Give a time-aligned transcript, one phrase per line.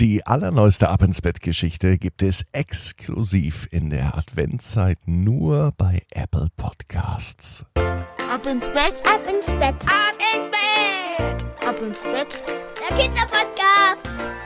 [0.00, 6.46] Die allerneueste Ab ins Bett Geschichte gibt es exklusiv in der Adventszeit nur bei Apple
[6.56, 7.66] Podcasts.
[7.74, 12.44] Ab ins Bett, ab ins Bett, ab ins Bett, ab ins Bett,
[12.88, 14.37] der Kinderpodcast.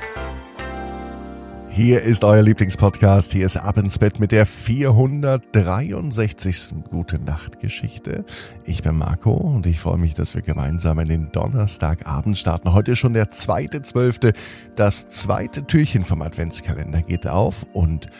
[1.74, 3.32] Hier ist euer Lieblingspodcast.
[3.32, 6.74] Hier ist Ab ins Bett mit der 463.
[6.90, 8.26] Gute Nacht Geschichte.
[8.64, 12.74] Ich bin Marco und ich freue mich, dass wir gemeinsam in den Donnerstagabend starten.
[12.74, 14.34] Heute schon der zweite Zwölfte.
[14.76, 18.10] Das zweite Türchen vom Adventskalender geht auf und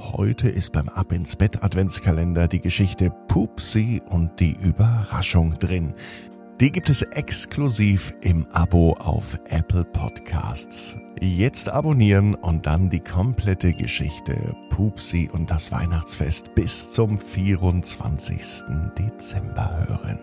[0.00, 5.92] Heute ist beim Ab ins Bett Adventskalender die Geschichte Pupsi und die Überraschung drin.
[6.60, 10.96] Die gibt es exklusiv im Abo auf Apple Podcasts.
[11.20, 18.64] Jetzt abonnieren und dann die komplette Geschichte Pupsi und das Weihnachtsfest bis zum 24.
[18.98, 20.18] Dezember hören.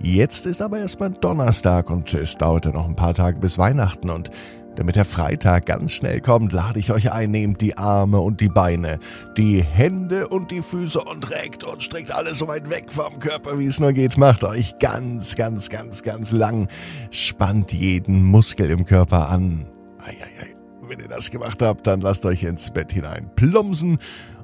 [0.00, 4.32] Jetzt ist aber erstmal Donnerstag und es dauerte noch ein paar Tage bis Weihnachten und
[4.76, 8.48] damit der Freitag ganz schnell kommt, lade ich euch ein, nehmt die Arme und die
[8.48, 8.98] Beine,
[9.36, 13.58] die Hände und die Füße und reckt und streckt alles so weit weg vom Körper,
[13.58, 14.16] wie es nur geht.
[14.16, 16.68] Macht euch ganz, ganz, ganz, ganz lang.
[17.10, 19.66] Spannt jeden Muskel im Körper an.
[19.98, 20.54] Eieiei.
[20.82, 23.98] Wenn ihr das gemacht habt, dann lasst euch ins Bett hinein plumpsen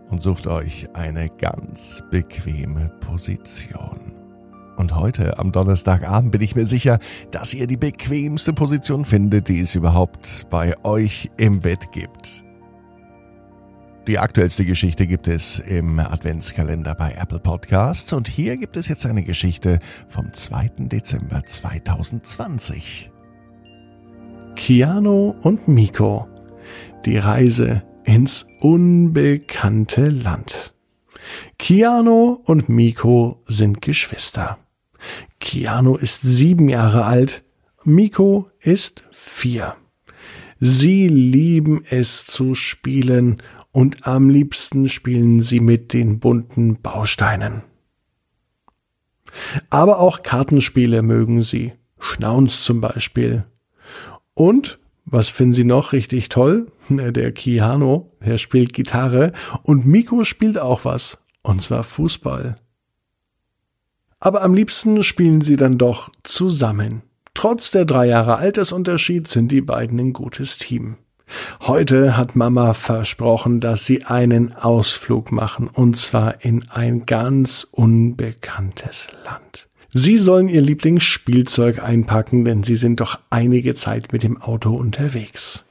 [0.09, 4.18] und sucht euch eine ganz bequeme Position.
[4.79, 7.01] Und heute, am Donnerstagabend, bin ich mir sicher,
[7.33, 12.45] dass ihr die bequemste Position findet, die es überhaupt bei euch im Bett gibt.
[14.07, 19.05] Die aktuellste Geschichte gibt es im Adventskalender bei Apple Podcasts und hier gibt es jetzt
[19.05, 20.71] eine Geschichte vom 2.
[20.79, 23.11] Dezember 2020.
[24.55, 26.29] Keanu und Miko.
[27.05, 30.73] Die Reise ins unbekannte Land.
[31.59, 34.57] Keanu und Miko sind Geschwister.
[35.41, 37.45] Keanu ist sieben Jahre alt,
[37.85, 39.77] Miko ist vier.
[40.59, 47.63] Sie lieben es zu spielen und am liebsten spielen sie mit den bunten Bausteinen.
[49.71, 53.45] Aber auch Kartenspiele mögen sie, Schnauz zum Beispiel.
[54.35, 56.67] Und, was finden sie noch richtig toll?
[56.89, 59.33] Der Keanu, der spielt Gitarre
[59.63, 62.57] und Miko spielt auch was, und zwar Fußball.
[64.21, 67.03] Aber am liebsten spielen sie dann doch zusammen.
[67.35, 70.97] Trotz der drei Jahre Altersunterschied sind die beiden ein gutes Team.
[71.61, 79.09] Heute hat Mama versprochen, dass sie einen Ausflug machen, und zwar in ein ganz unbekanntes
[79.25, 79.69] Land.
[79.91, 85.65] Sie sollen ihr Lieblingsspielzeug einpacken, denn sie sind doch einige Zeit mit dem Auto unterwegs.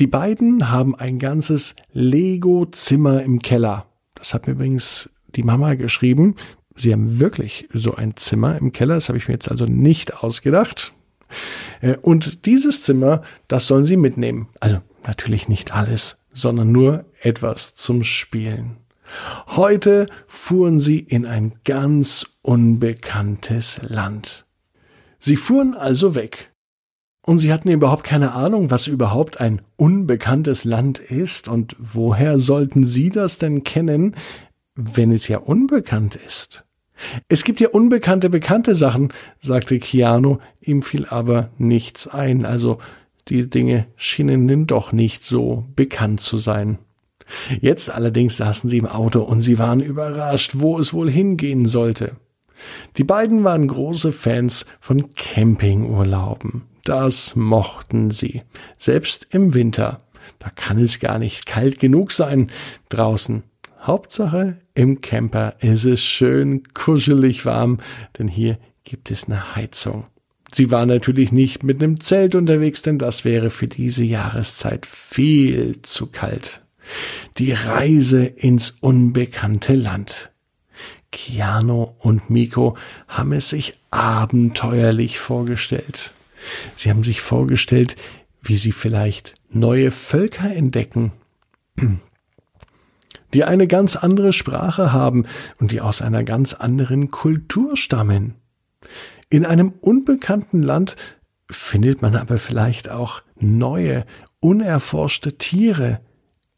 [0.00, 3.86] Die beiden haben ein ganzes Lego-Zimmer im Keller.
[4.14, 6.34] Das hat mir übrigens die Mama geschrieben.
[6.76, 10.22] Sie haben wirklich so ein Zimmer im Keller, das habe ich mir jetzt also nicht
[10.22, 10.92] ausgedacht.
[11.80, 14.48] Äh, und dieses Zimmer, das sollen Sie mitnehmen.
[14.60, 18.76] Also natürlich nicht alles, sondern nur etwas zum Spielen.
[19.48, 24.46] Heute fuhren sie in ein ganz unbekanntes Land.
[25.18, 26.52] Sie fuhren also weg.
[27.24, 32.84] Und sie hatten überhaupt keine Ahnung, was überhaupt ein unbekanntes Land ist und woher sollten
[32.84, 34.16] sie das denn kennen,
[34.74, 36.64] wenn es ja unbekannt ist.
[37.28, 42.78] Es gibt ja unbekannte, bekannte Sachen, sagte Keanu, ihm fiel aber nichts ein, also
[43.28, 46.78] die Dinge schienen denn doch nicht so bekannt zu sein.
[47.60, 52.16] Jetzt allerdings saßen sie im Auto und sie waren überrascht, wo es wohl hingehen sollte.
[52.96, 56.62] Die beiden waren große Fans von Campingurlauben.
[56.84, 58.42] Das mochten sie,
[58.78, 60.00] selbst im Winter.
[60.38, 62.50] Da kann es gar nicht kalt genug sein
[62.88, 63.44] draußen.
[63.82, 67.78] Hauptsache, im Camper ist es schön kuschelig warm,
[68.18, 70.06] denn hier gibt es eine Heizung.
[70.54, 75.80] Sie war natürlich nicht mit einem Zelt unterwegs, denn das wäre für diese Jahreszeit viel
[75.82, 76.62] zu kalt.
[77.38, 80.30] Die Reise ins unbekannte Land.
[81.10, 82.76] Keanu und Miko
[83.08, 86.12] haben es sich abenteuerlich vorgestellt.
[86.76, 87.96] Sie haben sich vorgestellt,
[88.42, 91.12] wie sie vielleicht neue Völker entdecken,
[93.34, 95.26] die eine ganz andere Sprache haben
[95.60, 98.34] und die aus einer ganz anderen Kultur stammen.
[99.30, 100.96] In einem unbekannten Land
[101.50, 104.04] findet man aber vielleicht auch neue,
[104.40, 106.00] unerforschte Tiere,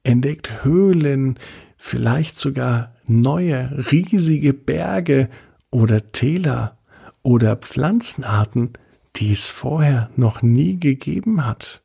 [0.03, 1.39] entdeckt Höhlen,
[1.77, 5.29] vielleicht sogar neue, riesige Berge
[5.71, 6.79] oder Täler
[7.23, 8.73] oder Pflanzenarten,
[9.17, 11.84] die es vorher noch nie gegeben hat.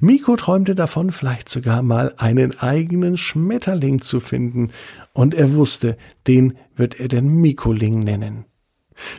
[0.00, 4.70] Miko träumte davon, vielleicht sogar mal einen eigenen Schmetterling zu finden,
[5.12, 8.46] und er wusste, den wird er den Mikoling nennen.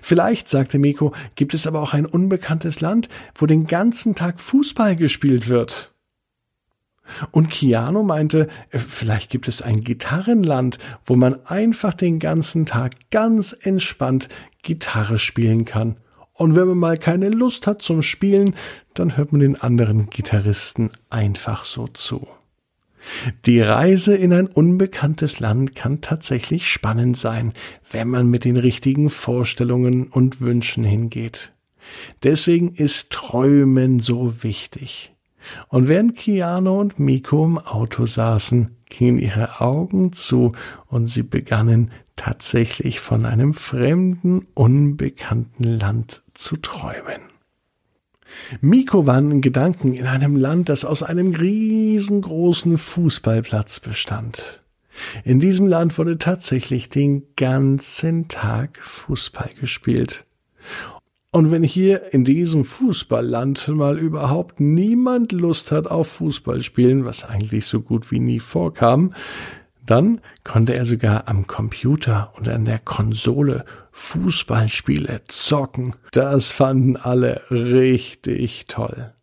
[0.02, 4.96] Vielleicht, sagte Miko, gibt es aber auch ein unbekanntes Land, wo den ganzen Tag Fußball
[4.96, 5.94] gespielt wird.
[7.32, 12.94] Und Keanu meinte, äh, vielleicht gibt es ein Gitarrenland, wo man einfach den ganzen Tag
[13.12, 14.30] ganz entspannt
[14.64, 15.98] Gitarre spielen kann.
[16.38, 18.56] Und wenn man mal keine Lust hat zum Spielen,
[18.94, 22.28] dann hört man den anderen Gitarristen einfach so zu.
[23.46, 27.54] Die Reise in ein unbekanntes Land kann tatsächlich spannend sein,
[27.90, 31.54] wenn man mit den richtigen Vorstellungen und Wünschen hingeht.
[32.24, 35.14] Deswegen ist Träumen so wichtig.
[35.70, 40.54] Und während Keanu und Miko im Auto saßen, gingen ihre Augen zu
[40.88, 47.22] und sie begannen tatsächlich von einem fremden, unbekannten Land zu träumen.
[48.62, 54.64] Miko war in Gedanken in einem Land, das aus einem riesengroßen Fußballplatz bestand.
[55.24, 60.26] In diesem Land wurde tatsächlich den ganzen Tag Fußball gespielt.
[61.32, 67.26] Und wenn hier in diesem Fußballland mal überhaupt niemand Lust hat auf Fußball spielen, was
[67.26, 69.14] eigentlich so gut wie nie vorkam,
[69.86, 75.96] dann konnte er sogar am Computer und an der Konsole Fußballspiele zocken.
[76.12, 79.14] Das fanden alle richtig toll.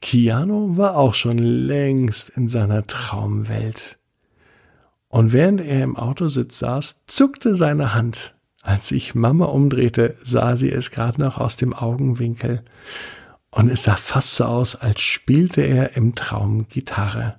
[0.00, 3.98] Keanu war auch schon längst in seiner Traumwelt.
[5.08, 8.34] Und während er im Autositz saß, zuckte seine Hand.
[8.62, 12.62] Als sich Mama umdrehte, sah sie es gerade noch aus dem Augenwinkel.
[13.50, 17.36] Und es sah fast so aus, als spielte er im Traum Gitarre.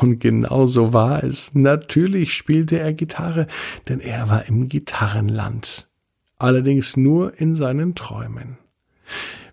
[0.00, 1.54] Und genau so war es.
[1.54, 3.46] Natürlich spielte er Gitarre,
[3.88, 5.88] denn er war im Gitarrenland.
[6.38, 8.58] Allerdings nur in seinen Träumen.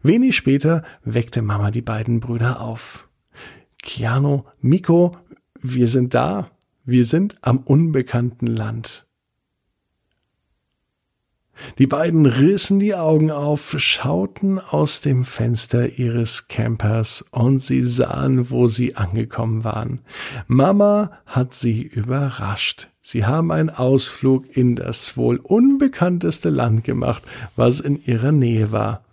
[0.02, 3.08] Wenig später weckte Mama die beiden Brüder auf.
[3.82, 5.12] Keanu, Miko,
[5.62, 6.52] wir sind da.
[6.86, 9.09] Wir sind am unbekannten Land.
[11.78, 18.50] Die beiden rissen die Augen auf, schauten aus dem Fenster ihres Campers und sie sahen,
[18.50, 20.02] wo sie angekommen waren.
[20.48, 22.90] Mama hat sie überrascht.
[23.02, 27.24] Sie haben einen Ausflug in das wohl unbekannteste Land gemacht,
[27.56, 29.04] was in ihrer Nähe war.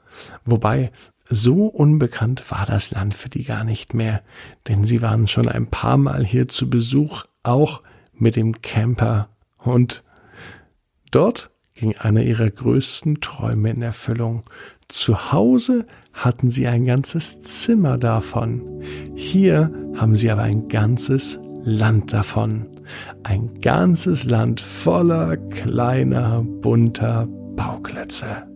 [0.44, 0.90] Wobei,
[1.28, 4.22] so unbekannt war das Land für die gar nicht mehr,
[4.68, 7.82] denn sie waren schon ein paar Mal hier zu Besuch, auch
[8.12, 9.28] mit dem Camper.
[9.58, 10.04] Und
[11.10, 14.44] dort ging einer ihrer größten Träume in Erfüllung.
[14.88, 18.82] Zu Hause hatten sie ein ganzes Zimmer davon.
[19.14, 22.66] Hier haben sie aber ein ganzes Land davon.
[23.24, 28.46] Ein ganzes Land voller kleiner, bunter Bauklötze.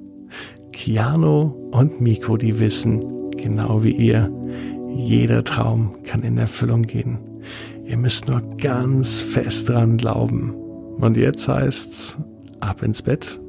[0.72, 4.32] Keanu und Miko, die wissen, genau wie ihr,
[4.88, 7.18] jeder Traum kann in Erfüllung gehen.
[7.84, 10.54] Ihr müsst nur ganz fest dran glauben.
[11.00, 12.18] Und jetzt heißt's,
[12.60, 13.40] ab ins Bett,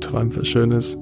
[0.00, 0.98] träumt was Schönes.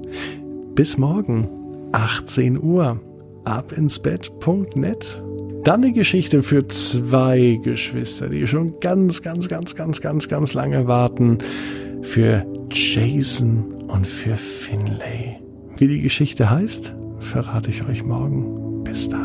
[0.75, 1.49] Bis morgen,
[1.91, 2.99] 18 Uhr,
[3.45, 5.23] abinsbett.net.
[5.63, 10.87] Dann eine Geschichte für zwei Geschwister, die schon ganz, ganz, ganz, ganz, ganz, ganz lange
[10.87, 11.37] warten.
[12.01, 15.39] Für Jason und für Finlay.
[15.77, 18.83] Wie die Geschichte heißt, verrate ich euch morgen.
[18.83, 19.22] Bis dann.